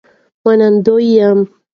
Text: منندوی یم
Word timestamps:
منندوی 0.45 1.07
یم 1.17 1.39